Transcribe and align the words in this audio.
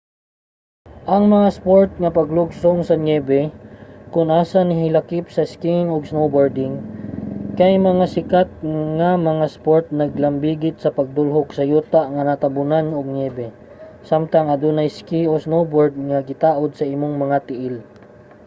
ang 1.13 1.23
mga 1.35 1.49
sport 1.57 1.89
nga 2.01 2.15
paglugsong 2.19 2.79
sa 2.85 2.95
niyebe 3.05 3.41
kon 4.13 4.27
asa 4.41 4.59
nahilakip 4.63 5.25
ang 5.31 5.49
skiing 5.53 5.89
ug 5.95 6.09
snowboarding 6.11 6.73
kay 7.59 7.73
mga 7.89 8.05
sikat 8.15 8.49
nga 8.97 9.11
mga 9.29 9.45
sport 9.55 9.85
nga 9.89 9.97
naglambigit 10.01 10.75
sa 10.79 10.93
pagdulhog 10.97 11.47
sa 11.53 11.63
yuta 11.71 12.01
nga 12.13 12.23
natambunan 12.27 12.87
ug 12.97 13.05
niyebe 13.15 13.47
samtang 14.09 14.47
adunay 14.55 14.89
ski 14.97 15.19
o 15.31 15.33
snowboard 15.45 15.93
nga 16.09 16.19
gitaod 16.29 16.71
sa 16.75 16.89
imong 16.93 17.15
mga 17.23 17.37
tiil 17.47 17.75